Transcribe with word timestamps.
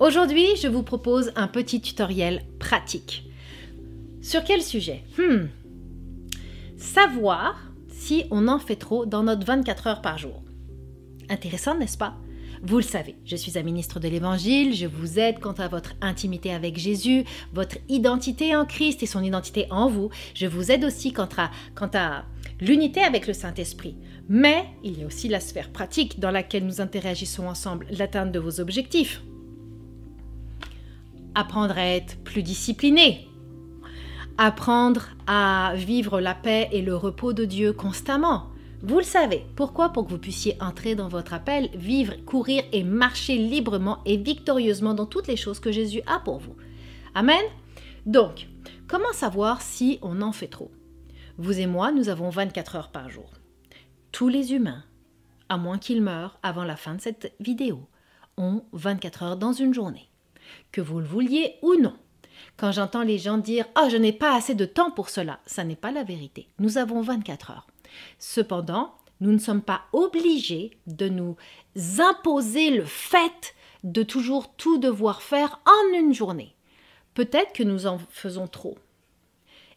Aujourd'hui, 0.00 0.56
je 0.56 0.66
vous 0.66 0.82
propose 0.82 1.30
un 1.36 1.46
petit 1.46 1.82
tutoriel 1.82 2.42
pratique. 2.58 3.28
Sur 4.22 4.44
quel 4.44 4.62
sujet? 4.62 5.04
Hmm. 5.18 5.48
Savoir 6.78 7.70
si 7.90 8.24
on 8.30 8.48
en 8.48 8.58
fait 8.58 8.76
trop 8.76 9.04
dans 9.04 9.22
notre 9.22 9.44
24 9.44 9.86
heures 9.88 10.00
par 10.00 10.16
jour. 10.16 10.42
Intéressant, 11.28 11.76
n'est-ce 11.76 11.98
pas? 11.98 12.16
Vous 12.62 12.78
le 12.78 12.82
savez, 12.82 13.16
je 13.26 13.36
suis 13.36 13.58
un 13.58 13.62
ministre 13.62 14.00
de 14.00 14.08
l'Évangile, 14.08 14.74
je 14.74 14.86
vous 14.86 15.18
aide 15.18 15.38
quant 15.38 15.52
à 15.52 15.68
votre 15.68 15.92
intimité 16.00 16.54
avec 16.54 16.78
Jésus, 16.78 17.24
votre 17.52 17.76
identité 17.90 18.56
en 18.56 18.64
Christ 18.64 19.02
et 19.02 19.06
son 19.06 19.22
identité 19.22 19.66
en 19.70 19.90
vous. 19.90 20.08
Je 20.32 20.46
vous 20.46 20.72
aide 20.72 20.84
aussi 20.86 21.12
quant 21.12 21.28
à, 21.36 21.50
quant 21.74 21.90
à 21.92 22.24
l'unité 22.58 23.02
avec 23.02 23.26
le 23.26 23.34
Saint-Esprit. 23.34 23.98
Mais 24.30 24.64
il 24.82 24.98
y 24.98 25.02
a 25.02 25.06
aussi 25.06 25.28
la 25.28 25.40
sphère 25.40 25.70
pratique 25.70 26.20
dans 26.20 26.30
laquelle 26.30 26.64
nous 26.64 26.80
interagissons 26.80 27.48
ensemble, 27.48 27.86
l'atteinte 27.90 28.32
de 28.32 28.38
vos 28.38 28.60
objectifs. 28.60 29.20
Apprendre 31.34 31.78
à 31.78 31.86
être 31.86 32.18
plus 32.24 32.42
discipliné. 32.42 33.28
Apprendre 34.38 35.08
à 35.26 35.72
vivre 35.76 36.20
la 36.20 36.34
paix 36.34 36.68
et 36.72 36.82
le 36.82 36.96
repos 36.96 37.32
de 37.32 37.44
Dieu 37.44 37.72
constamment. 37.72 38.46
Vous 38.82 38.98
le 38.98 39.04
savez. 39.04 39.44
Pourquoi? 39.56 39.90
Pour 39.90 40.06
que 40.06 40.10
vous 40.10 40.18
puissiez 40.18 40.56
entrer 40.60 40.94
dans 40.94 41.08
votre 41.08 41.34
appel, 41.34 41.68
vivre, 41.74 42.14
courir 42.24 42.64
et 42.72 42.82
marcher 42.82 43.36
librement 43.36 43.98
et 44.06 44.16
victorieusement 44.16 44.94
dans 44.94 45.06
toutes 45.06 45.28
les 45.28 45.36
choses 45.36 45.60
que 45.60 45.70
Jésus 45.70 46.02
a 46.06 46.18
pour 46.18 46.38
vous. 46.38 46.56
Amen 47.14 47.42
Donc, 48.06 48.48
comment 48.88 49.12
savoir 49.12 49.60
si 49.60 49.98
on 50.02 50.22
en 50.22 50.32
fait 50.32 50.48
trop? 50.48 50.70
Vous 51.36 51.60
et 51.60 51.66
moi, 51.66 51.92
nous 51.92 52.08
avons 52.08 52.30
24 52.30 52.76
heures 52.76 52.90
par 52.90 53.10
jour. 53.10 53.30
Tous 54.12 54.28
les 54.28 54.52
humains, 54.54 54.84
à 55.48 55.58
moins 55.58 55.78
qu'ils 55.78 56.02
meurent 56.02 56.38
avant 56.42 56.64
la 56.64 56.76
fin 56.76 56.94
de 56.94 57.00
cette 57.00 57.34
vidéo, 57.38 57.86
ont 58.36 58.64
24 58.72 59.22
heures 59.22 59.36
dans 59.36 59.52
une 59.52 59.74
journée. 59.74 60.09
Que 60.72 60.80
vous 60.80 61.00
le 61.00 61.06
vouliez 61.06 61.56
ou 61.62 61.74
non. 61.74 61.96
Quand 62.56 62.72
j'entends 62.72 63.02
les 63.02 63.18
gens 63.18 63.38
dire⁇ 63.38 63.64
oh, 63.78 63.88
je 63.90 63.96
n'ai 63.96 64.12
pas 64.12 64.34
assez 64.34 64.54
de 64.54 64.64
temps 64.64 64.90
pour 64.90 65.08
cela⁇ 65.08 65.32
ça 65.46 65.64
n'est 65.64 65.76
pas 65.76 65.92
la 65.92 66.04
vérité. 66.04 66.48
Nous 66.58 66.78
avons 66.78 67.00
24 67.00 67.50
heures. 67.50 67.66
Cependant, 68.18 68.94
nous 69.20 69.32
ne 69.32 69.38
sommes 69.38 69.62
pas 69.62 69.82
obligés 69.92 70.78
de 70.86 71.08
nous 71.08 71.36
imposer 71.98 72.70
le 72.70 72.84
fait 72.84 73.54
de 73.84 74.02
toujours 74.02 74.54
tout 74.54 74.78
devoir 74.78 75.22
faire 75.22 75.60
en 75.66 75.98
une 75.98 76.14
journée. 76.14 76.54
Peut-être 77.14 77.52
que 77.52 77.62
nous 77.62 77.86
en 77.86 77.98
faisons 78.10 78.46
trop. 78.46 78.78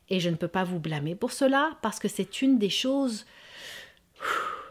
Et 0.10 0.20
je 0.20 0.30
ne 0.30 0.36
peux 0.36 0.48
pas 0.48 0.64
vous 0.64 0.80
blâmer 0.80 1.16
pour 1.16 1.32
cela 1.32 1.78
parce 1.82 2.00
que 2.00 2.08
c'est 2.08 2.42
une 2.42 2.58
des 2.58 2.70
choses 2.70 3.26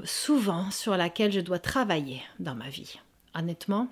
souvent 0.05 0.71
sur 0.71 0.97
laquelle 0.97 1.33
je 1.33 1.41
dois 1.41 1.59
travailler 1.59 2.23
dans 2.39 2.55
ma 2.55 2.69
vie. 2.69 2.99
Honnêtement, 3.35 3.89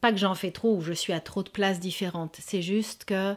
pas 0.00 0.12
que 0.12 0.18
j'en 0.18 0.34
fais 0.34 0.50
trop 0.50 0.76
ou 0.76 0.80
je 0.80 0.92
suis 0.92 1.12
à 1.12 1.20
trop 1.20 1.42
de 1.42 1.50
places 1.50 1.80
différentes, 1.80 2.36
c'est 2.40 2.62
juste 2.62 3.04
que 3.04 3.34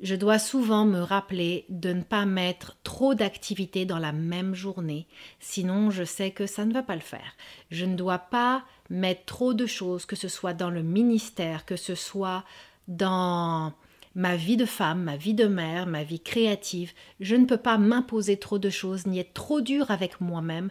je 0.00 0.14
dois 0.14 0.38
souvent 0.38 0.84
me 0.84 1.00
rappeler 1.00 1.64
de 1.68 1.92
ne 1.92 2.02
pas 2.02 2.24
mettre 2.24 2.76
trop 2.84 3.14
d'activités 3.14 3.84
dans 3.84 3.98
la 3.98 4.12
même 4.12 4.54
journée, 4.54 5.06
sinon 5.40 5.90
je 5.90 6.04
sais 6.04 6.30
que 6.30 6.46
ça 6.46 6.64
ne 6.64 6.72
va 6.72 6.82
pas 6.82 6.94
le 6.94 7.00
faire. 7.00 7.34
Je 7.70 7.84
ne 7.84 7.96
dois 7.96 8.18
pas 8.18 8.64
mettre 8.90 9.24
trop 9.24 9.54
de 9.54 9.66
choses, 9.66 10.06
que 10.06 10.16
ce 10.16 10.28
soit 10.28 10.54
dans 10.54 10.70
le 10.70 10.82
ministère, 10.82 11.64
que 11.64 11.76
ce 11.76 11.94
soit 11.94 12.44
dans 12.86 13.72
ma 14.14 14.36
vie 14.36 14.56
de 14.56 14.64
femme, 14.64 15.02
ma 15.02 15.16
vie 15.16 15.34
de 15.34 15.46
mère, 15.46 15.86
ma 15.86 16.04
vie 16.04 16.20
créative. 16.20 16.92
Je 17.20 17.36
ne 17.36 17.44
peux 17.44 17.58
pas 17.58 17.78
m'imposer 17.78 18.36
trop 18.36 18.58
de 18.58 18.70
choses, 18.70 19.06
ni 19.06 19.18
être 19.18 19.34
trop 19.34 19.60
dur 19.60 19.90
avec 19.90 20.20
moi-même, 20.20 20.70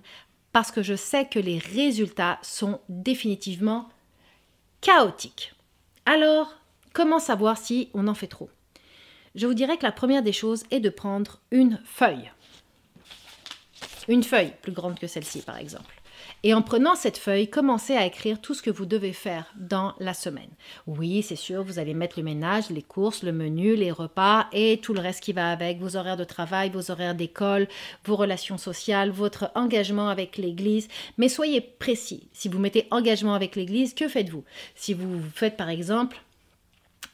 parce 0.53 0.71
que 0.71 0.81
je 0.81 0.95
sais 0.95 1.25
que 1.25 1.39
les 1.39 1.59
résultats 1.59 2.39
sont 2.41 2.79
définitivement 2.89 3.89
chaotiques. 4.87 5.53
Alors, 6.05 6.55
comment 6.93 7.19
savoir 7.19 7.57
si 7.57 7.89
on 7.93 8.07
en 8.07 8.13
fait 8.13 8.27
trop? 8.27 8.49
Je 9.35 9.45
vous 9.45 9.53
dirais 9.53 9.75
que 9.75 9.83
la 9.83 9.91
première 9.91 10.23
des 10.23 10.31
choses 10.31 10.63
est 10.71 10.79
de 10.79 10.89
prendre 10.89 11.41
une 11.51 11.81
feuille. 11.83 12.31
Une 14.07 14.23
feuille 14.23 14.53
plus 14.61 14.71
grande 14.71 14.97
que 14.97 15.07
celle-ci, 15.07 15.41
par 15.41 15.57
exemple. 15.57 15.96
Et 16.43 16.53
en 16.53 16.61
prenant 16.61 16.95
cette 16.95 17.17
feuille, 17.17 17.49
commencez 17.49 17.95
à 17.95 18.05
écrire 18.05 18.39
tout 18.39 18.53
ce 18.53 18.61
que 18.61 18.69
vous 18.69 18.85
devez 18.85 19.11
faire 19.11 19.51
dans 19.55 19.95
la 19.99 20.13
semaine. 20.13 20.49
Oui, 20.85 21.23
c'est 21.23 21.35
sûr, 21.35 21.63
vous 21.63 21.79
allez 21.79 21.95
mettre 21.95 22.19
le 22.19 22.23
ménage, 22.23 22.69
les 22.69 22.83
courses, 22.83 23.23
le 23.23 23.31
menu, 23.31 23.75
les 23.75 23.91
repas 23.91 24.47
et 24.53 24.79
tout 24.79 24.93
le 24.93 24.99
reste 24.99 25.23
qui 25.23 25.33
va 25.33 25.51
avec, 25.51 25.79
vos 25.79 25.95
horaires 25.95 26.17
de 26.17 26.23
travail, 26.23 26.69
vos 26.69 26.91
horaires 26.91 27.15
d'école, 27.15 27.67
vos 28.05 28.15
relations 28.15 28.57
sociales, 28.57 29.09
votre 29.09 29.51
engagement 29.55 30.09
avec 30.09 30.37
l'Église. 30.37 30.87
Mais 31.17 31.27
soyez 31.27 31.59
précis. 31.59 32.29
Si 32.33 32.49
vous 32.49 32.59
mettez 32.59 32.87
engagement 32.91 33.33
avec 33.33 33.55
l'Église, 33.55 33.95
que 33.95 34.07
faites-vous? 34.07 34.43
Si 34.75 34.93
vous 34.93 35.21
faites 35.33 35.57
par 35.57 35.69
exemple 35.69 36.21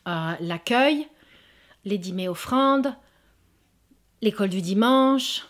euh, 0.08 0.34
l'accueil, 0.42 1.08
les 1.86 1.98
dîmers 1.98 2.30
offrandes, 2.30 2.94
l'école 4.22 4.50
du 4.50 4.62
dimanche, 4.62 5.46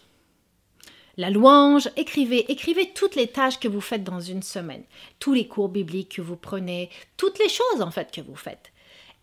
la 1.17 1.29
louange, 1.29 1.89
écrivez, 1.95 2.51
écrivez 2.51 2.91
toutes 2.93 3.15
les 3.15 3.27
tâches 3.27 3.59
que 3.59 3.67
vous 3.67 3.81
faites 3.81 4.03
dans 4.03 4.19
une 4.19 4.41
semaine, 4.41 4.83
tous 5.19 5.33
les 5.33 5.47
cours 5.47 5.69
bibliques 5.69 6.15
que 6.15 6.21
vous 6.21 6.35
prenez, 6.35 6.89
toutes 7.17 7.39
les 7.39 7.49
choses 7.49 7.81
en 7.81 7.91
fait 7.91 8.11
que 8.11 8.21
vous 8.21 8.35
faites. 8.35 8.71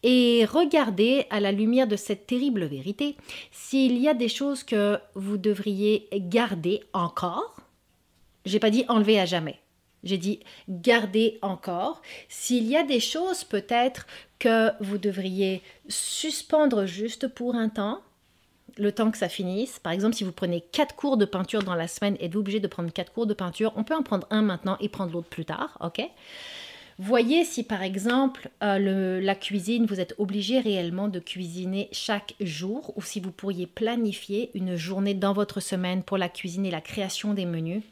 Et 0.03 0.47
regardez 0.47 1.27
à 1.31 1.41
la 1.41 1.53
lumière 1.53 1.87
de 1.87 1.97
cette 1.97 2.27
terrible 2.27 2.65
vérité 2.65 3.17
s'il 3.51 3.99
y 3.99 4.09
a 4.09 4.15
des 4.15 4.29
choses 4.29 4.63
que 4.63 4.99
vous 5.15 5.37
devriez 5.37 6.09
garder 6.13 6.81
encore. 6.93 7.57
J'ai 8.47 8.61
pas 8.61 8.71
dit 8.71 8.85
enlever 8.89 9.21
à 9.21 9.27
jamais. 9.27 9.59
J'ai 10.03 10.17
dit 10.17 10.41
garder 10.69 11.39
encore. 11.43 12.01
S'il 12.29 12.67
y 12.67 12.77
a 12.77 12.83
des 12.83 13.01
choses 13.01 13.45
peut-être 13.45 14.07
que 14.39 14.71
vous 14.83 14.97
devriez 14.97 15.61
suspendre 15.89 16.87
juste 16.87 17.29
pour 17.29 17.55
un 17.55 17.69
temps, 17.69 18.01
le 18.81 18.93
temps 18.93 19.11
que 19.11 19.19
ça 19.19 19.29
finisse. 19.29 19.79
Par 19.79 19.93
exemple, 19.93 20.17
si 20.17 20.25
vous 20.25 20.33
prenez 20.33 20.63
quatre 20.73 20.97
cours 20.97 21.17
de 21.17 21.25
peinture 21.25 21.63
dans 21.63 21.75
la 21.75 21.87
semaine, 21.87 22.17
êtes-vous 22.21 22.41
obligé 22.41 22.61
de 22.61 22.67
prendre 22.67 22.91
quatre 22.91 23.13
cours 23.13 23.27
de 23.27 23.35
peinture? 23.35 23.73
On 23.77 23.85
peut 23.85 23.95
en 23.95 24.03
prendre 24.03 24.27
un 24.31 24.43
maintenant 24.43 24.77
et 24.81 24.89
prendre 24.89 25.13
l'autre 25.13 25.29
plus 25.29 25.45
tard, 25.45 25.77
ok? 25.81 26.03
Voyez 26.99 27.45
si 27.45 27.63
par 27.63 27.83
exemple 27.83 28.51
euh, 28.63 29.21
la 29.23 29.35
cuisine, 29.35 29.87
vous 29.87 30.01
êtes 30.01 30.15
obligé 30.19 30.61
réellement 30.61 31.09
de 31.09 31.19
cuisiner 31.19 31.89
chaque 31.93 32.35
jour 32.41 32.93
ou 32.97 33.03
si 33.03 33.21
vous 33.21 33.31
pourriez 33.31 33.67
planifier 33.67 34.51
une 34.53 34.77
journée 34.77 35.15
dans 35.15 35.33
votre 35.33 35.61
semaine 35.61 36.03
pour 36.03 36.19
la 36.19 36.29
cuisine 36.29 36.67
et 36.67 36.71
la 36.71 36.83
création 36.83 37.33
des 37.33 37.47
menus. 37.47 37.83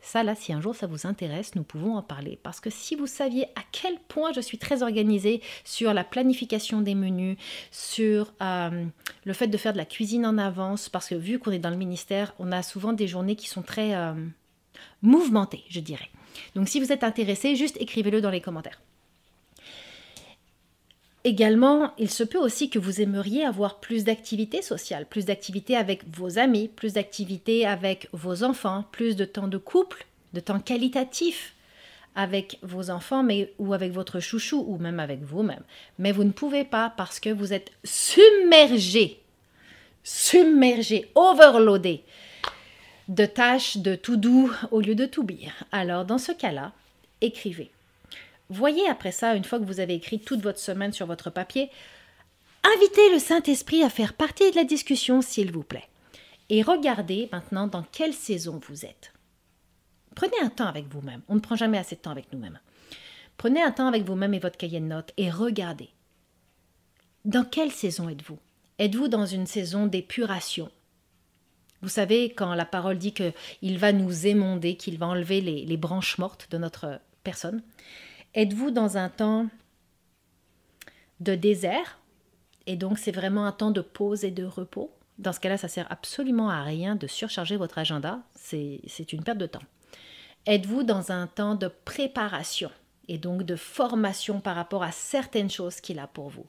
Ça, 0.00 0.22
là, 0.22 0.34
si 0.34 0.52
un 0.52 0.60
jour 0.60 0.74
ça 0.74 0.86
vous 0.86 1.06
intéresse, 1.06 1.54
nous 1.54 1.64
pouvons 1.64 1.96
en 1.96 2.02
parler. 2.02 2.38
Parce 2.42 2.60
que 2.60 2.70
si 2.70 2.94
vous 2.94 3.06
saviez 3.06 3.44
à 3.56 3.62
quel 3.72 3.98
point 4.08 4.32
je 4.32 4.40
suis 4.40 4.58
très 4.58 4.82
organisée 4.82 5.42
sur 5.64 5.92
la 5.92 6.04
planification 6.04 6.80
des 6.80 6.94
menus, 6.94 7.36
sur 7.70 8.32
euh, 8.42 8.84
le 9.24 9.32
fait 9.32 9.48
de 9.48 9.56
faire 9.56 9.72
de 9.72 9.78
la 9.78 9.84
cuisine 9.84 10.24
en 10.24 10.38
avance, 10.38 10.88
parce 10.88 11.08
que 11.08 11.14
vu 11.14 11.38
qu'on 11.38 11.50
est 11.50 11.58
dans 11.58 11.70
le 11.70 11.76
ministère, 11.76 12.34
on 12.38 12.52
a 12.52 12.62
souvent 12.62 12.92
des 12.92 13.08
journées 13.08 13.36
qui 13.36 13.48
sont 13.48 13.62
très 13.62 13.94
euh, 13.94 14.14
mouvementées, 15.02 15.64
je 15.68 15.80
dirais. 15.80 16.08
Donc 16.54 16.68
si 16.68 16.80
vous 16.80 16.92
êtes 16.92 17.04
intéressé, 17.04 17.56
juste 17.56 17.76
écrivez-le 17.80 18.20
dans 18.20 18.30
les 18.30 18.40
commentaires. 18.40 18.80
Également, 21.24 21.92
il 21.98 22.10
se 22.10 22.22
peut 22.22 22.38
aussi 22.38 22.70
que 22.70 22.78
vous 22.78 23.00
aimeriez 23.00 23.44
avoir 23.44 23.80
plus 23.80 24.04
d'activités 24.04 24.62
sociales, 24.62 25.06
plus 25.06 25.24
d'activités 25.24 25.76
avec 25.76 26.04
vos 26.16 26.38
amis, 26.38 26.68
plus 26.68 26.94
d'activités 26.94 27.66
avec 27.66 28.08
vos 28.12 28.44
enfants, 28.44 28.84
plus 28.92 29.16
de 29.16 29.24
temps 29.24 29.48
de 29.48 29.58
couple, 29.58 30.06
de 30.32 30.40
temps 30.40 30.60
qualitatif 30.60 31.54
avec 32.14 32.58
vos 32.62 32.90
enfants 32.90 33.22
mais, 33.22 33.52
ou 33.58 33.74
avec 33.74 33.92
votre 33.92 34.20
chouchou 34.20 34.64
ou 34.68 34.78
même 34.78 35.00
avec 35.00 35.22
vous-même. 35.22 35.62
Mais 35.98 36.12
vous 36.12 36.24
ne 36.24 36.32
pouvez 36.32 36.64
pas 36.64 36.92
parce 36.96 37.20
que 37.20 37.30
vous 37.30 37.52
êtes 37.52 37.72
submergé, 37.84 39.20
submergé, 40.02 41.10
overloadé 41.14 42.02
de 43.08 43.24
tâches 43.24 43.78
de 43.78 43.94
tout 43.94 44.16
doux 44.16 44.52
au 44.70 44.80
lieu 44.80 44.94
de 44.94 45.06
tout 45.06 45.24
bien. 45.24 45.52
Alors 45.72 46.04
dans 46.04 46.18
ce 46.18 46.32
cas-là, 46.32 46.72
écrivez 47.20 47.70
Voyez 48.50 48.88
après 48.88 49.12
ça, 49.12 49.34
une 49.34 49.44
fois 49.44 49.58
que 49.58 49.64
vous 49.64 49.80
avez 49.80 49.94
écrit 49.94 50.20
toute 50.20 50.40
votre 50.40 50.58
semaine 50.58 50.92
sur 50.92 51.06
votre 51.06 51.30
papier, 51.30 51.70
invitez 52.64 53.12
le 53.12 53.18
Saint-Esprit 53.18 53.82
à 53.82 53.90
faire 53.90 54.14
partie 54.14 54.50
de 54.50 54.56
la 54.56 54.64
discussion, 54.64 55.20
s'il 55.20 55.52
vous 55.52 55.62
plaît. 55.62 55.88
Et 56.48 56.62
regardez 56.62 57.28
maintenant 57.30 57.66
dans 57.66 57.82
quelle 57.82 58.14
saison 58.14 58.60
vous 58.66 58.86
êtes. 58.86 59.12
Prenez 60.14 60.40
un 60.42 60.48
temps 60.48 60.66
avec 60.66 60.88
vous-même. 60.88 61.20
On 61.28 61.34
ne 61.34 61.40
prend 61.40 61.56
jamais 61.56 61.78
assez 61.78 61.94
de 61.94 62.00
temps 62.00 62.10
avec 62.10 62.32
nous-mêmes. 62.32 62.58
Prenez 63.36 63.62
un 63.62 63.70
temps 63.70 63.86
avec 63.86 64.04
vous-même 64.04 64.34
et 64.34 64.38
votre 64.38 64.56
cahier 64.56 64.80
de 64.80 64.86
notes 64.86 65.12
et 65.16 65.30
regardez. 65.30 65.90
Dans 67.24 67.44
quelle 67.44 67.70
saison 67.70 68.08
êtes-vous? 68.08 68.38
Êtes-vous 68.78 69.08
dans 69.08 69.26
une 69.26 69.46
saison 69.46 69.86
d'épuration? 69.86 70.70
Vous 71.82 71.88
savez, 71.88 72.30
quand 72.30 72.54
la 72.54 72.64
parole 72.64 72.98
dit 72.98 73.12
qu'il 73.12 73.78
va 73.78 73.92
nous 73.92 74.26
émonder, 74.26 74.76
qu'il 74.76 74.98
va 74.98 75.06
enlever 75.06 75.40
les, 75.40 75.64
les 75.64 75.76
branches 75.76 76.18
mortes 76.18 76.48
de 76.50 76.58
notre 76.58 77.00
personne, 77.22 77.62
Êtes-vous 78.34 78.70
dans 78.70 78.96
un 78.96 79.08
temps 79.08 79.48
de 81.20 81.34
désert? 81.34 81.98
Et 82.66 82.76
donc 82.76 82.98
c'est 82.98 83.12
vraiment 83.12 83.46
un 83.46 83.52
temps 83.52 83.70
de 83.70 83.80
pause 83.80 84.24
et 84.24 84.30
de 84.30 84.44
repos? 84.44 84.92
Dans 85.18 85.32
ce 85.32 85.40
cas-là, 85.40 85.56
ça 85.56 85.68
sert 85.68 85.90
absolument 85.90 86.48
à 86.48 86.62
rien 86.62 86.94
de 86.94 87.06
surcharger 87.08 87.56
votre 87.56 87.78
agenda, 87.78 88.20
c'est 88.34 89.12
une 89.12 89.24
perte 89.24 89.38
de 89.38 89.46
temps. 89.46 89.62
Êtes-vous 90.46 90.84
dans 90.84 91.10
un 91.10 91.26
temps 91.26 91.56
de 91.56 91.68
préparation 91.84 92.70
et 93.08 93.18
donc 93.18 93.42
de 93.42 93.56
formation 93.56 94.40
par 94.40 94.54
rapport 94.54 94.84
à 94.84 94.92
certaines 94.92 95.50
choses 95.50 95.80
qu'il 95.80 95.98
a 95.98 96.06
pour 96.06 96.28
vous? 96.28 96.46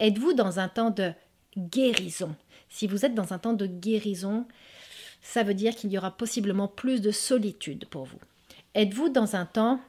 Êtes-vous 0.00 0.32
dans 0.32 0.58
un 0.58 0.68
temps 0.68 0.90
de 0.90 1.12
guérison? 1.56 2.34
Si 2.70 2.86
vous 2.86 3.04
êtes 3.04 3.14
dans 3.14 3.32
un 3.32 3.38
temps 3.38 3.52
de 3.52 3.66
guérison, 3.66 4.46
ça 5.20 5.42
veut 5.42 5.54
dire 5.54 5.74
qu'il 5.74 5.90
y 5.90 5.98
aura 5.98 6.16
possiblement 6.16 6.68
plus 6.68 7.02
de 7.02 7.10
solitude 7.10 7.86
pour 7.86 8.04
vous. 8.04 8.20
Êtes-vous 8.74 9.08
dans 9.08 9.36
un 9.36 9.44
temps 9.44 9.80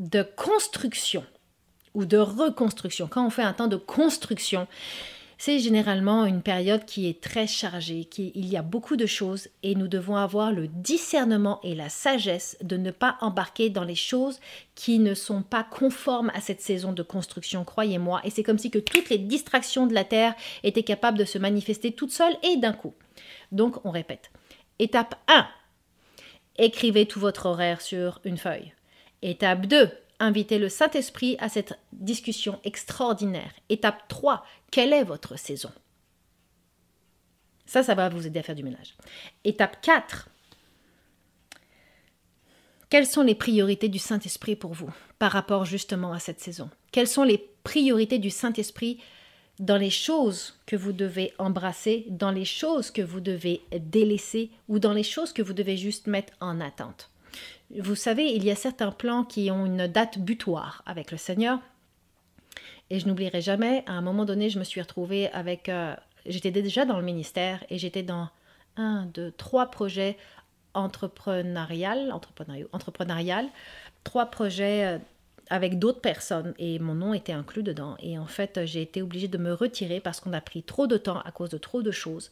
de 0.00 0.22
construction 0.22 1.24
ou 1.92 2.06
de 2.06 2.16
reconstruction 2.16 3.06
Quand 3.06 3.26
on 3.26 3.30
fait 3.30 3.42
un 3.42 3.52
temps 3.52 3.68
de 3.68 3.76
construction, 3.76 4.66
c'est 5.36 5.58
généralement 5.58 6.24
une 6.24 6.40
période 6.40 6.86
qui 6.86 7.06
est 7.06 7.20
très 7.20 7.46
chargée, 7.46 8.06
qui, 8.06 8.32
il 8.34 8.46
y 8.46 8.56
a 8.56 8.62
beaucoup 8.62 8.96
de 8.96 9.06
choses 9.06 9.48
et 9.62 9.74
nous 9.74 9.88
devons 9.88 10.16
avoir 10.16 10.52
le 10.52 10.68
discernement 10.68 11.60
et 11.62 11.74
la 11.74 11.90
sagesse 11.90 12.56
de 12.62 12.78
ne 12.78 12.90
pas 12.90 13.18
embarquer 13.20 13.68
dans 13.68 13.84
les 13.84 13.94
choses 13.94 14.40
qui 14.74 14.98
ne 14.98 15.14
sont 15.14 15.42
pas 15.42 15.64
conformes 15.64 16.30
à 16.34 16.40
cette 16.40 16.62
saison 16.62 16.92
de 16.92 17.02
construction, 17.02 17.64
croyez-moi. 17.64 18.22
Et 18.24 18.30
c'est 18.30 18.42
comme 18.42 18.58
si 18.58 18.70
que 18.70 18.78
toutes 18.78 19.10
les 19.10 19.18
distractions 19.18 19.86
de 19.86 19.94
la 19.94 20.04
Terre 20.04 20.34
étaient 20.62 20.82
capables 20.82 21.18
de 21.18 21.24
se 21.24 21.38
manifester 21.38 21.92
toutes 21.92 22.12
seules 22.12 22.36
et 22.42 22.56
d'un 22.56 22.72
coup. 22.72 22.94
Donc 23.52 23.84
on 23.84 23.90
répète. 23.90 24.30
Étape 24.78 25.14
1. 25.28 25.46
Écrivez 26.56 27.06
tout 27.06 27.20
votre 27.20 27.46
horaire 27.46 27.82
sur 27.82 28.20
une 28.24 28.38
feuille. 28.38 28.72
Étape 29.22 29.66
2 29.66 29.90
invitez 30.20 30.58
le 30.58 30.68
Saint-Esprit 30.68 31.36
à 31.40 31.48
cette 31.48 31.78
discussion 31.92 32.60
extraordinaire. 32.62 33.52
Étape 33.68 34.06
3, 34.08 34.44
quelle 34.70 34.92
est 34.92 35.04
votre 35.04 35.36
saison? 35.36 35.72
Ça, 37.66 37.82
ça 37.82 37.94
va 37.94 38.08
vous 38.08 38.26
aider 38.26 38.40
à 38.40 38.42
faire 38.42 38.54
du 38.54 38.62
ménage. 38.62 38.94
Étape 39.44 39.80
4, 39.80 40.28
quelles 42.90 43.06
sont 43.06 43.22
les 43.22 43.36
priorités 43.36 43.88
du 43.88 43.98
Saint-Esprit 43.98 44.56
pour 44.56 44.74
vous 44.74 44.92
par 45.18 45.32
rapport 45.32 45.64
justement 45.64 46.12
à 46.12 46.18
cette 46.18 46.40
saison? 46.40 46.68
Quelles 46.92 47.06
sont 47.06 47.22
les 47.22 47.38
priorités 47.62 48.18
du 48.18 48.30
Saint-Esprit 48.30 49.00
dans 49.60 49.76
les 49.76 49.90
choses 49.90 50.58
que 50.66 50.74
vous 50.74 50.92
devez 50.92 51.32
embrasser, 51.38 52.06
dans 52.08 52.32
les 52.32 52.44
choses 52.44 52.90
que 52.90 53.02
vous 53.02 53.20
devez 53.20 53.62
délaisser 53.72 54.50
ou 54.68 54.80
dans 54.80 54.92
les 54.92 55.04
choses 55.04 55.32
que 55.32 55.42
vous 55.42 55.52
devez 55.52 55.76
juste 55.76 56.08
mettre 56.08 56.32
en 56.40 56.60
attente? 56.60 57.09
Vous 57.78 57.94
savez, 57.94 58.32
il 58.32 58.44
y 58.44 58.50
a 58.50 58.56
certains 58.56 58.90
plans 58.90 59.24
qui 59.24 59.50
ont 59.50 59.66
une 59.66 59.86
date 59.86 60.18
butoir 60.18 60.82
avec 60.86 61.10
le 61.10 61.16
Seigneur. 61.16 61.60
Et 62.90 62.98
je 62.98 63.06
n'oublierai 63.06 63.40
jamais, 63.40 63.84
à 63.86 63.92
un 63.92 64.00
moment 64.00 64.24
donné, 64.24 64.50
je 64.50 64.58
me 64.58 64.64
suis 64.64 64.80
retrouvée 64.80 65.30
avec... 65.30 65.68
Euh, 65.68 65.94
j'étais 66.26 66.50
déjà 66.50 66.84
dans 66.84 66.96
le 66.96 67.04
ministère 67.04 67.64
et 67.70 67.78
j'étais 67.78 68.02
dans 68.02 68.28
un, 68.76 69.06
deux, 69.06 69.30
trois 69.32 69.70
projets 69.70 70.16
entrepreneurial, 70.74 72.12
entrepreneurial, 72.72 73.48
trois 74.04 74.26
projets 74.26 74.86
euh, 74.86 74.98
avec 75.50 75.78
d'autres 75.78 76.00
personnes 76.00 76.54
et 76.58 76.78
mon 76.78 76.94
nom 76.94 77.14
était 77.14 77.32
inclus 77.32 77.62
dedans. 77.62 77.96
Et 78.00 78.18
en 78.18 78.26
fait, 78.26 78.64
j'ai 78.64 78.82
été 78.82 79.02
obligée 79.02 79.28
de 79.28 79.38
me 79.38 79.52
retirer 79.52 80.00
parce 80.00 80.20
qu'on 80.20 80.32
a 80.32 80.40
pris 80.40 80.62
trop 80.62 80.86
de 80.86 80.96
temps 80.96 81.20
à 81.20 81.30
cause 81.30 81.50
de 81.50 81.58
trop 81.58 81.82
de 81.82 81.90
choses. 81.90 82.30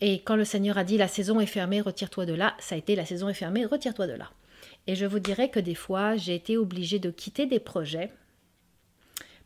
Et 0.00 0.20
quand 0.20 0.36
le 0.36 0.44
Seigneur 0.44 0.78
a 0.78 0.84
dit 0.84 0.98
la 0.98 1.08
saison 1.08 1.40
est 1.40 1.46
fermée, 1.46 1.80
retire-toi 1.80 2.26
de 2.26 2.34
là, 2.34 2.54
ça 2.58 2.74
a 2.74 2.78
été 2.78 2.96
la 2.96 3.04
saison 3.04 3.28
est 3.28 3.34
fermée, 3.34 3.64
retire-toi 3.64 4.06
de 4.06 4.12
là. 4.12 4.30
Et 4.86 4.94
je 4.94 5.06
vous 5.06 5.18
dirais 5.18 5.50
que 5.50 5.60
des 5.60 5.74
fois, 5.74 6.16
j'ai 6.16 6.34
été 6.34 6.56
obligée 6.56 6.98
de 6.98 7.10
quitter 7.10 7.46
des 7.46 7.60
projets 7.60 8.12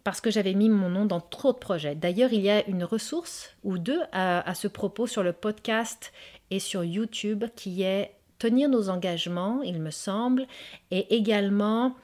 parce 0.05 0.21
que 0.21 0.31
j'avais 0.31 0.55
mis 0.55 0.69
mon 0.69 0.91
nom 0.91 1.07
dans 1.07 1.21
trop 1.21 1.53
de 1.53 1.59
projets. 1.59 1.95
D'ailleurs, 1.95 2.33
il 2.33 2.43
y 2.43 2.51
a 2.51 2.67
une 2.69 2.85
ressource 2.85 3.55
ou 3.63 3.79
deux 3.79 4.01
à, 4.13 4.49
à, 4.49 4.55
ce 4.55 4.69
propos 4.69 5.07
sur 5.07 5.23
le 5.23 5.33
podcast 5.33 6.13
et 6.51 6.59
sur 6.59 6.85
YouTube 6.85 7.45
qui 7.57 7.83
est 7.83 8.15
tenir 8.39 8.69
nos 8.69 8.91
engagements, 8.91 9.63
il 9.63 9.81
me 9.81 9.91
semble, 9.91 10.47
et 10.91 11.15
également 11.15 11.97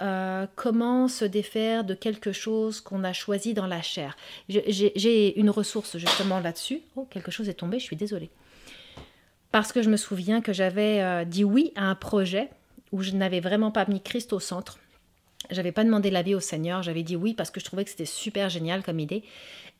euh, 0.00 0.46
comment 0.56 1.06
se 1.06 1.24
défaire 1.24 1.84
de 1.84 1.94
quelque 1.94 2.32
chose 2.32 2.80
qu'on 2.80 3.04
a 3.04 3.12
choisi 3.12 3.54
dans 3.54 3.66
la 3.66 3.82
chair? 3.82 4.16
J'ai 4.48 5.38
une 5.38 5.50
ressource 5.50 5.98
justement 5.98 6.40
là-dessus. 6.40 6.80
Oh, 6.96 7.06
quelque 7.10 7.30
chose 7.30 7.48
est 7.48 7.54
tombé, 7.54 7.78
je 7.78 7.84
suis 7.84 7.96
désolée. 7.96 8.30
Parce 9.50 9.72
que 9.72 9.82
je 9.82 9.90
me 9.90 9.96
souviens 9.96 10.40
que 10.40 10.52
j'avais 10.52 11.02
euh, 11.02 11.24
dit 11.24 11.44
oui 11.44 11.72
à 11.76 11.84
un 11.84 11.94
projet 11.94 12.48
où 12.90 13.02
je 13.02 13.12
n'avais 13.12 13.40
vraiment 13.40 13.70
pas 13.70 13.84
mis 13.86 14.00
Christ 14.00 14.32
au 14.32 14.40
centre. 14.40 14.78
J'avais 15.50 15.72
pas 15.72 15.84
demandé 15.84 16.10
l'avis 16.10 16.34
au 16.34 16.40
Seigneur, 16.40 16.82
j'avais 16.82 17.02
dit 17.02 17.16
oui 17.16 17.34
parce 17.34 17.50
que 17.50 17.60
je 17.60 17.64
trouvais 17.64 17.84
que 17.84 17.90
c'était 17.90 18.04
super 18.06 18.48
génial 18.48 18.82
comme 18.82 18.98
idée. 18.98 19.24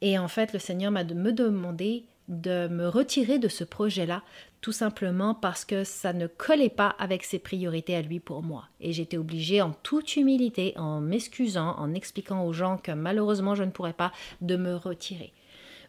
Et 0.02 0.18
en 0.18 0.28
fait, 0.28 0.52
le 0.52 0.58
Seigneur 0.58 0.90
m'a 0.90 1.04
de 1.04 1.14
me 1.14 1.32
demander 1.32 2.04
de 2.32 2.66
me 2.68 2.88
retirer 2.88 3.38
de 3.38 3.48
ce 3.48 3.62
projet-là, 3.62 4.22
tout 4.60 4.72
simplement 4.72 5.34
parce 5.34 5.64
que 5.64 5.84
ça 5.84 6.12
ne 6.12 6.26
collait 6.26 6.68
pas 6.68 6.94
avec 6.98 7.24
ses 7.24 7.38
priorités 7.38 7.94
à 7.94 8.02
lui 8.02 8.20
pour 8.20 8.42
moi. 8.42 8.68
Et 8.80 8.92
j'étais 8.92 9.16
obligée, 9.16 9.60
en 9.60 9.72
toute 9.82 10.16
humilité, 10.16 10.72
en 10.76 11.00
m'excusant, 11.00 11.76
en 11.78 11.94
expliquant 11.94 12.44
aux 12.44 12.52
gens 12.52 12.78
que 12.78 12.92
malheureusement 12.92 13.54
je 13.54 13.64
ne 13.64 13.70
pourrais 13.70 13.92
pas, 13.92 14.12
de 14.40 14.56
me 14.56 14.74
retirer. 14.74 15.32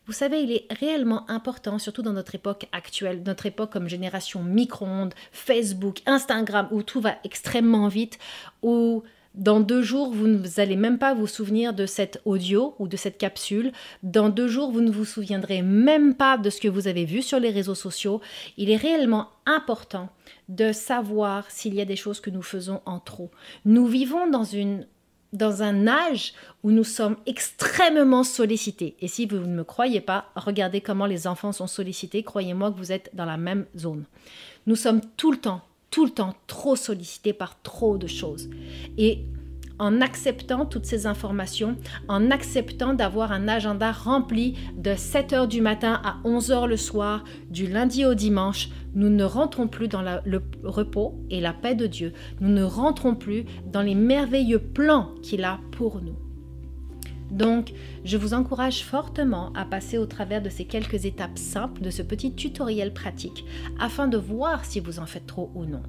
Vous 0.06 0.12
savez, 0.14 0.42
il 0.42 0.52
est 0.52 0.66
réellement 0.70 1.30
important, 1.30 1.80
surtout 1.80 2.02
dans 2.02 2.12
notre 2.12 2.36
époque 2.36 2.68
actuelle, 2.74 3.24
notre 3.26 3.46
époque 3.46 3.72
comme 3.72 3.88
génération 3.88 4.44
micro-ondes, 4.44 5.14
Facebook, 5.32 6.02
Instagram, 6.06 6.68
où 6.72 6.84
tout 6.84 7.00
va 7.00 7.16
extrêmement 7.24 7.88
vite, 7.88 8.20
où 8.62 9.04
dans 9.36 9.60
deux 9.60 9.82
jours, 9.82 10.12
vous 10.14 10.28
ne 10.28 10.40
allez 10.60 10.76
même 10.76 11.00
pas 11.00 11.16
vous 11.16 11.26
souvenir 11.26 11.74
de 11.74 11.88
cet 11.88 12.22
audio 12.26 12.76
ou 12.78 12.88
de 12.88 12.98
cette 12.98 13.18
capsule. 13.18 13.72
Dans 14.04 14.30
deux 14.30 14.48
jours, 14.48 14.72
vous 14.72 14.82
ne 14.82 14.92
vous 14.92 15.06
souviendrez 15.06 15.64
même 15.64 16.14
pas 16.14 16.38
de 16.38 16.50
ce 16.52 16.62
que 16.62 16.68
vous 16.68 16.88
avez 16.88 17.06
vu 17.06 17.24
sur 17.24 17.40
les 17.40 17.50
réseaux 17.50 17.76
sociaux. 17.76 18.22
Il 18.58 18.70
est 18.70 18.78
réellement 18.78 19.30
important 19.48 20.10
de 20.50 20.72
savoir 20.72 21.50
s'il 21.50 21.74
y 21.74 21.82
a 21.82 21.86
des 21.86 21.96
choses 21.96 22.20
que 22.20 22.30
nous 22.30 22.44
faisons 22.44 22.82
en 22.86 23.00
trop. 23.00 23.32
Nous 23.66 23.88
vivons 23.88 24.30
dans 24.30 24.44
une 24.44 24.86
dans 25.32 25.64
un 25.64 25.88
âge 25.88 26.34
où 26.62 26.70
nous 26.70 26.84
sommes 26.84 27.18
extrêmement 27.26 28.24
sollicités. 28.24 28.96
Et 29.00 29.08
si 29.08 29.26
vous 29.26 29.38
ne 29.38 29.48
me 29.48 29.64
croyez 29.64 30.00
pas, 30.00 30.26
regardez 30.36 30.80
comment 30.80 31.08
les 31.08 31.26
enfants 31.26 31.52
sont 31.52 31.66
sollicités. 31.66 32.22
Croyez-moi 32.22 32.72
que 32.72 32.78
vous 32.78 32.92
êtes 32.92 33.10
dans 33.14 33.26
la 33.26 33.38
même 33.38 33.66
zone. 33.76 34.06
Nous 34.68 34.76
sommes 34.76 35.02
tout 35.18 35.32
le 35.32 35.40
temps 35.40 35.62
tout 35.94 36.06
le 36.06 36.12
temps 36.12 36.34
trop 36.48 36.76
sollicité 36.76 37.34
par 37.34 37.62
trop 37.62 38.00
de 38.00 38.08
choses. 38.08 38.50
Et 38.98 39.26
en 39.78 40.02
acceptant 40.02 40.66
toutes 40.66 40.88
ces 40.88 41.06
informations, 41.06 41.78
en 42.08 42.32
acceptant 42.32 42.96
d'avoir 42.96 43.32
un 43.32 43.48
agenda 43.48 43.92
rempli 43.92 44.56
de 44.76 44.96
7 44.96 45.34
heures 45.34 45.48
du 45.48 45.62
matin 45.62 46.02
à 46.04 46.16
11 46.24 46.52
heures 46.52 46.68
le 46.68 46.78
soir, 46.78 47.24
du 47.52 47.68
lundi 47.68 48.06
au 48.06 48.16
dimanche, 48.16 48.70
nous 48.96 49.10
ne 49.10 49.24
rentrons 49.24 49.68
plus 49.68 49.88
dans 49.88 50.02
le 50.02 50.42
repos 50.64 51.14
et 51.30 51.40
la 51.40 51.54
paix 51.54 51.76
de 51.76 51.86
Dieu. 51.86 52.14
Nous 52.42 52.50
ne 52.50 52.64
rentrons 52.64 53.14
plus 53.14 53.46
dans 53.72 53.84
les 53.84 53.96
merveilleux 53.96 54.60
plans 54.60 55.14
qu'il 55.22 55.44
a 55.44 55.60
pour 55.74 56.02
nous. 56.02 56.23
Donc, 57.34 57.74
je 58.06 58.16
vous 58.16 58.36
encourage 58.36 58.84
fortement 58.84 59.52
à 59.56 59.66
passer 59.66 59.98
au 59.98 60.06
travers 60.06 60.42
de 60.42 60.50
ces 60.50 60.66
quelques 60.66 61.06
étapes 61.06 61.40
simples, 61.40 61.82
de 61.82 61.90
ce 61.90 62.04
petit 62.04 62.34
tutoriel 62.34 62.94
pratique, 62.94 63.44
afin 63.80 64.08
de 64.08 64.18
voir 64.18 64.66
si 64.66 64.80
vous 64.80 65.00
en 65.00 65.08
faites 65.08 65.26
trop 65.26 65.50
ou 65.56 65.66
non. 65.66 65.82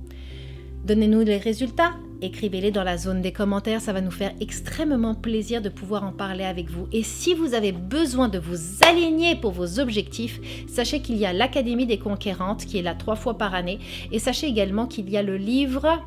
Donnez-nous 0.86 1.20
les 1.20 1.36
résultats, 1.36 1.92
écrivez-les 2.22 2.70
dans 2.70 2.82
la 2.82 2.96
zone 2.96 3.20
des 3.20 3.32
commentaires, 3.32 3.82
ça 3.82 3.92
va 3.92 4.00
nous 4.00 4.10
faire 4.10 4.32
extrêmement 4.40 5.14
plaisir 5.14 5.60
de 5.60 5.68
pouvoir 5.68 6.04
en 6.04 6.12
parler 6.12 6.44
avec 6.44 6.70
vous. 6.70 6.88
Et 6.92 7.02
si 7.02 7.34
vous 7.34 7.52
avez 7.52 7.72
besoin 7.72 8.28
de 8.28 8.38
vous 8.38 8.84
aligner 8.86 9.34
pour 9.34 9.52
vos 9.52 9.80
objectifs, 9.80 10.40
sachez 10.66 11.00
qu'il 11.00 11.16
y 11.16 11.26
a 11.26 11.34
l'Académie 11.34 11.86
des 11.86 11.98
conquérantes 11.98 12.64
qui 12.64 12.78
est 12.78 12.82
là 12.82 12.94
trois 12.94 13.16
fois 13.16 13.36
par 13.36 13.54
année. 13.54 13.78
Et 14.12 14.18
sachez 14.18 14.46
également 14.46 14.86
qu'il 14.86 15.10
y 15.10 15.16
a 15.18 15.22
le 15.22 15.36
livre 15.36 16.02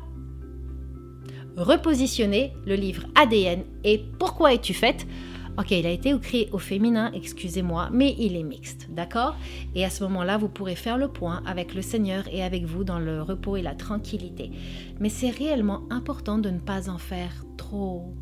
Repositionner, 1.58 2.52
le 2.66 2.76
livre 2.76 3.02
ADN 3.16 3.64
et 3.82 4.00
Pourquoi 4.20 4.54
es-tu 4.54 4.74
faite? 4.74 5.08
Ok, 5.58 5.72
il 5.72 5.86
a 5.86 5.90
été 5.90 6.10
écrit 6.10 6.48
au 6.52 6.58
féminin, 6.58 7.10
excusez-moi, 7.12 7.88
mais 7.92 8.14
il 8.16 8.36
est 8.36 8.44
mixte, 8.44 8.86
d'accord? 8.90 9.34
Et 9.74 9.84
à 9.84 9.90
ce 9.90 10.04
moment-là, 10.04 10.38
vous 10.38 10.48
pourrez 10.48 10.76
faire 10.76 10.96
le 10.96 11.08
point 11.08 11.42
avec 11.46 11.74
le 11.74 11.82
Seigneur 11.82 12.28
et 12.32 12.44
avec 12.44 12.64
vous 12.64 12.84
dans 12.84 13.00
le 13.00 13.22
repos 13.22 13.56
et 13.56 13.62
la 13.62 13.74
tranquillité. 13.74 14.52
Mais 15.00 15.08
c'est 15.08 15.30
réellement 15.30 15.82
important 15.90 16.38
de 16.38 16.48
ne 16.48 16.60
pas 16.60 16.88
en 16.88 16.98
faire 16.98 17.32
trop. 17.56 18.14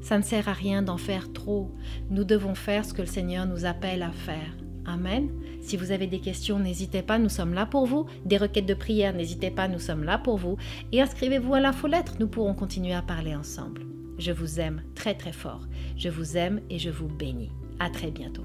Ça 0.00 0.18
ne 0.18 0.24
sert 0.24 0.48
à 0.48 0.52
rien 0.52 0.82
d'en 0.82 0.98
faire 0.98 1.32
trop. 1.32 1.70
Nous 2.10 2.24
devons 2.24 2.56
faire 2.56 2.84
ce 2.84 2.94
que 2.94 3.02
le 3.02 3.06
Seigneur 3.06 3.46
nous 3.46 3.64
appelle 3.64 4.02
à 4.02 4.10
faire. 4.10 4.65
Amen. 4.86 5.30
Si 5.60 5.76
vous 5.76 5.90
avez 5.90 6.06
des 6.06 6.20
questions, 6.20 6.58
n'hésitez 6.58 7.02
pas, 7.02 7.18
nous 7.18 7.28
sommes 7.28 7.54
là 7.54 7.66
pour 7.66 7.86
vous. 7.86 8.06
Des 8.24 8.36
requêtes 8.36 8.66
de 8.66 8.74
prière, 8.74 9.12
n'hésitez 9.12 9.50
pas, 9.50 9.68
nous 9.68 9.80
sommes 9.80 10.04
là 10.04 10.16
pour 10.16 10.36
vous. 10.36 10.56
Et 10.92 11.02
inscrivez-vous 11.02 11.54
à 11.54 11.60
l'infolettre, 11.60 12.14
nous 12.20 12.28
pourrons 12.28 12.54
continuer 12.54 12.94
à 12.94 13.02
parler 13.02 13.34
ensemble. 13.34 13.82
Je 14.18 14.32
vous 14.32 14.60
aime 14.60 14.82
très 14.94 15.14
très 15.14 15.32
fort. 15.32 15.66
Je 15.96 16.08
vous 16.08 16.36
aime 16.36 16.60
et 16.70 16.78
je 16.78 16.90
vous 16.90 17.08
bénis. 17.08 17.50
À 17.78 17.90
très 17.90 18.10
bientôt. 18.10 18.44